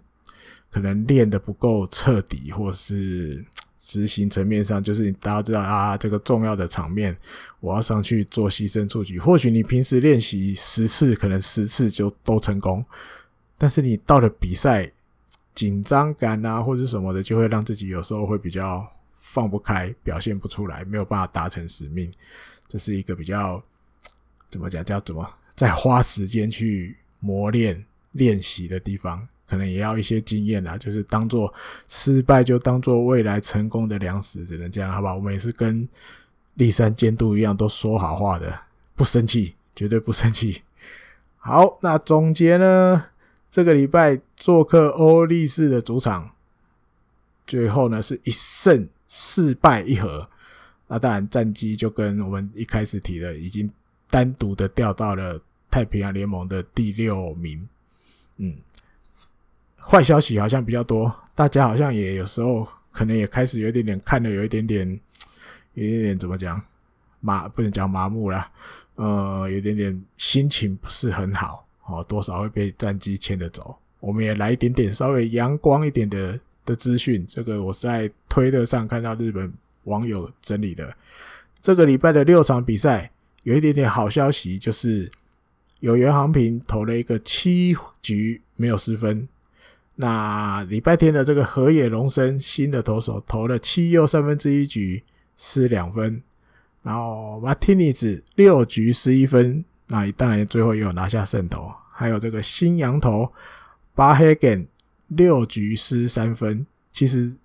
[0.69, 3.45] 可能练得不够彻底，或是
[3.77, 7.15] 执行层面上，就是大家知道啊，这个重要的场面，
[7.59, 9.19] 我要上去做牺牲出局。
[9.19, 12.83] 或许你平时练习十次，可能十次就都成功，
[13.57, 14.91] 但是你到了比赛，
[15.53, 22.11] 紧张感啊，或者什么的，就会让自己有时候会比较放不开，表现不出来，没有办法达成使命。
[22.67, 23.63] 这是一个比较
[24.49, 25.29] 怎么讲叫怎么？
[25.57, 30.77] 在花时间去磨练练习的地方，可能也要一些经验啦。
[30.77, 31.51] 就是当做
[31.87, 35.15] 失败，就当做未来成功的粮食，只能这样，好吧？
[35.15, 35.89] 我们也是跟
[36.53, 38.59] 立山监督一样，都说好话的，
[38.95, 40.61] 不生气，绝对不生气。
[41.37, 43.05] 好，那总结呢？
[43.49, 46.35] 这个礼拜做客欧力士的主场，
[47.47, 50.29] 最后呢是一胜四败一和。
[50.87, 53.71] 那当然战绩就跟我们一开始提的，已经
[54.11, 55.41] 单独的掉到了。
[55.69, 57.67] 太平洋联盟的第六名，
[58.37, 58.55] 嗯，
[59.77, 64.87] 坏消息好像比较多，大家好像也有时候可能也开始有一点点看的有一点点，
[65.73, 66.59] 有一点点怎么讲
[67.19, 68.49] 麻不能讲麻木了，
[68.95, 73.77] 呃，有一点点心情不是很好，哦，多少会被战绩牵着走。
[73.99, 79.53] 我们也来一点点稍微阳光一点的的资讯，这个我在推特上看到日本
[79.83, 80.95] 网友整理的，
[81.61, 83.11] 这个礼拜的六场比赛
[83.43, 85.11] 有一点点好消息，就是。
[85.79, 89.27] 有原航平投了一个七局没有失分。
[89.95, 95.03] 那礼拜天的这个河野龙生新的投手投了七又三分之一局
[95.37, 96.21] 失两分，
[96.83, 101.71] 然后马丁尼兹六局失一分，那当然最后也有拿下胜投。
[101.91, 103.31] 还有这个新洋投
[103.95, 104.67] 巴黑根
[105.07, 106.67] 六局失三分。
[106.91, 107.35] 其实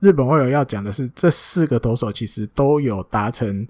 [0.00, 3.66] 日本网友要讲的是，这四个投手其实都有达成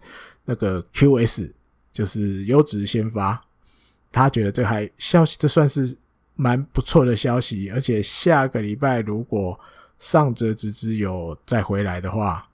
[0.47, 1.53] 那个 QS，
[1.93, 3.45] 就是优质先发。
[4.11, 5.97] 他觉得这还消息，这算是
[6.35, 7.71] 蛮不错的消息。
[7.71, 9.59] 而且下个礼拜如果
[9.99, 12.49] 上泽直之有再回来的话，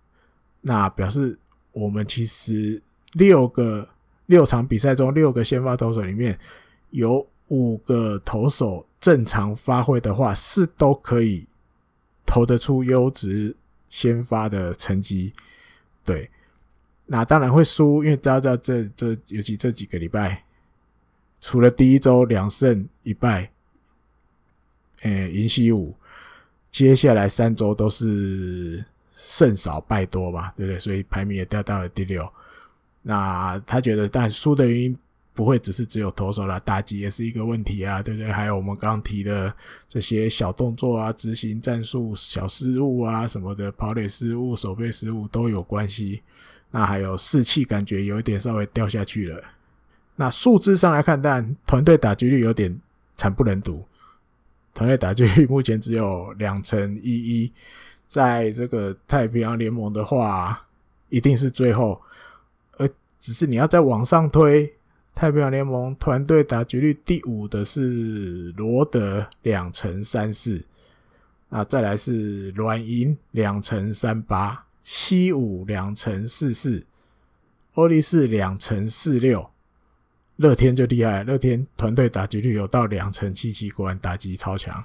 [0.62, 1.38] 那表示
[1.72, 2.82] 我们其实
[3.12, 3.88] 六个
[4.26, 6.38] 六场比赛中六个先发投手里面
[6.90, 11.46] 有五个投手正常发挥的话，是都可以
[12.26, 13.55] 投得出优质
[13.90, 15.32] 先发的成绩。
[16.05, 16.30] 对，
[17.07, 20.42] 那当然会输，因为大家知道这这尤其这几个礼拜。
[21.47, 23.53] 除了第一周两胜一败，
[25.03, 25.95] 诶，赢西武，
[26.70, 28.82] 接下来三周都是
[29.14, 30.78] 胜少败多吧，对不对？
[30.78, 32.26] 所以排名也掉到了第六。
[33.03, 34.99] 那他觉得，但输的原因
[35.34, 38.32] 不会只是只有投手啦，打击也是一个问题啊，对不对？
[38.32, 39.55] 还有我们刚提的
[39.86, 46.22] 这些小动作啊、执行战术小失误啊什么的，跑垒失误、守备失误都有关系。
[46.70, 49.45] 那还有士气感觉有一点稍微掉下去了。
[50.16, 52.80] 那数字上来看，但团队打击率有点
[53.16, 53.84] 惨不忍睹。
[54.72, 57.52] 团队打击率目前只有两成一一，
[58.06, 60.66] 在这个太平洋联盟的话，
[61.08, 62.00] 一定是最后。
[62.76, 62.88] 而
[63.20, 64.72] 只是你要再往上推，
[65.14, 70.64] 太平洋联盟团队打击率第五的是罗德两成三四，
[71.48, 76.84] 那再来是软银两成三八，西武两成四四，
[77.74, 79.50] 欧力士两成四六。
[80.37, 84.85] 乐天就厉害，乐天团队打击率有到两成七七，果然打击超强。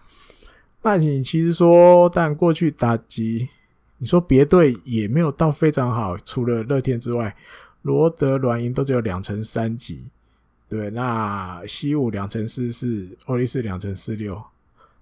[0.81, 3.49] 那你其实说，但过去打击，
[3.97, 7.35] 你说别队也没有到非常好，除了乐天之外，
[7.81, 10.05] 罗德、软银都只有两成三几，
[10.69, 10.89] 对。
[10.91, 14.41] 那西武两成四四，欧力士两成四六，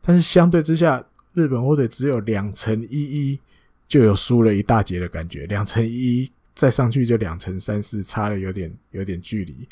[0.02, 3.39] 但是相对之下，日本火腿只有两成一一，
[3.88, 9.68] 就有输了一大截的感觉，两成一再上去就两成三四，差了有点有点距离。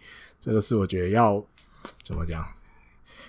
[0.45, 1.43] 这个是我觉得要
[2.03, 2.47] 怎么讲，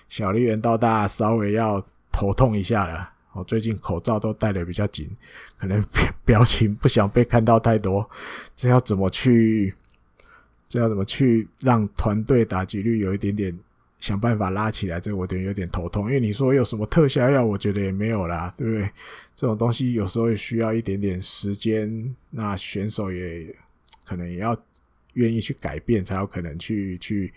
[0.07, 3.09] 小绿人到大稍微要头痛一下了。
[3.33, 5.09] 我最近口罩都戴的比较紧，
[5.57, 5.83] 可能
[6.23, 8.07] 表情不想被看到太多。
[8.55, 9.73] 这要怎么去？
[10.69, 13.57] 这要怎么去让团队打击率有一点点
[13.99, 14.99] 想办法拉起来？
[14.99, 18.91] 这我觉得有点头痛，因为你说有什么特效药，我觉得也没有啦，对不对？
[19.35, 23.55] 这种东西有时候需要一点点时间，那选手也
[24.05, 24.55] 可能也要
[25.17, 27.31] 愿意去改变，才有可能去去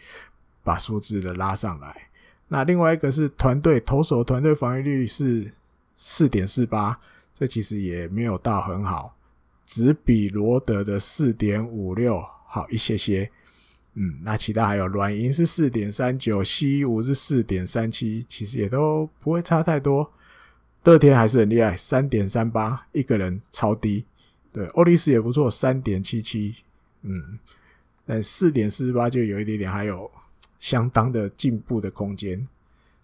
[0.62, 2.08] 把数字的拉上来。
[2.48, 5.52] 那另外一个是团队投手团队防御率是
[5.96, 6.98] 四点四八，
[7.34, 9.16] 这其实也没有到很好，
[9.66, 12.24] 只比罗德的四点五六。
[12.52, 13.30] 好一些些，
[13.94, 20.12] 嗯，那其他还有软银是四点三九，西武是四点三七，其实也都不会差太多。
[20.82, 24.04] 乐天还是很厉害，三点三八，一个人超低。
[24.52, 26.56] 对，欧力士也不错，三点七七，
[27.02, 27.38] 嗯，
[28.10, 30.10] 但四点四八就有一点点，还有
[30.58, 32.44] 相当的进步的空间。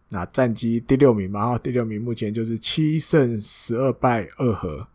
[0.09, 4.89] 那战绩第六名嘛，第六名目前就是七胜十二败二和，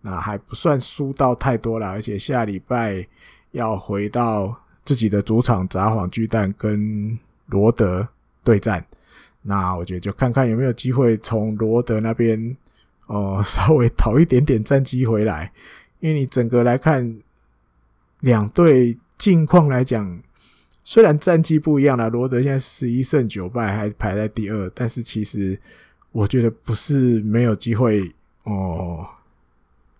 [0.00, 3.06] 那还不算输到太多了，而且下礼拜。
[3.52, 8.08] 要回到自己的主场札幌巨蛋跟罗德
[8.42, 8.82] 对战，
[9.42, 12.56] 那我觉得就看看有没有机会从罗德那边
[13.08, 15.52] 哦 稍微讨一点点战绩回来，
[16.00, 17.18] 因为你整个来看
[18.20, 20.20] 两队近况来讲，
[20.82, 25.56] 虽然战绩不一样啦，罗德现在十一胜九败还排在第二，但是其实
[26.10, 28.12] 我觉得不是没有机会
[28.42, 29.06] 哦，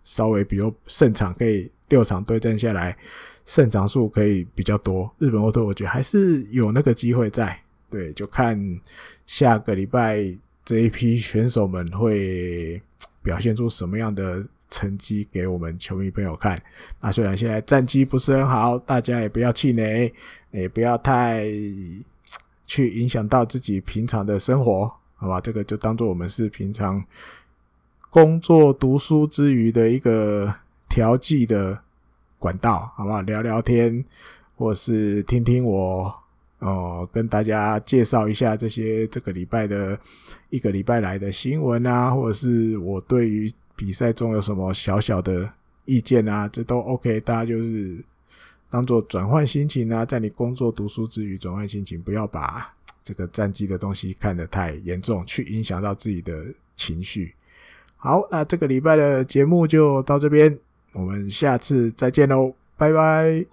[0.02, 2.98] 稍微比如胜场可以六场对战下来。
[3.46, 7.56] 胜场数可以比较多，日本火腿我觉得还是有那个机会在，
[7.88, 8.58] 对，就看
[9.24, 12.82] 下个礼拜这一批选手们会
[13.22, 16.60] 表现出什么样的成绩给我们球迷朋友看。
[17.00, 20.12] 那虽然现在战绩不是很好，大家也不要气馁，
[20.50, 21.44] 也不要太
[22.66, 25.40] 去影响到自己平常的生活，好吧？
[25.40, 27.04] 这个就当做我们是平常
[28.10, 30.52] 工作读书之余的一个
[30.88, 31.80] 调剂的。
[32.42, 33.20] 管道好不好？
[33.20, 34.04] 聊聊天，
[34.56, 36.12] 或是听听我
[36.58, 39.96] 哦、跟大家介绍一下这些这个礼拜的
[40.50, 43.52] 一个礼拜来的新闻啊，或者是我对于
[43.84, 45.52] 比赛中有什么小小的
[45.86, 47.18] 意见啊，这都 OK。
[47.22, 47.96] 大家就是
[48.70, 52.72] 当做转换心情啊，在你工作读书之余转换心情，不要把
[53.02, 57.34] 这个战绩的东西看得太严重，去影响到自己的情绪。
[57.96, 60.56] 好，那这个礼拜的节目就到这边。
[60.92, 63.44] 我们下次再见喽，拜拜。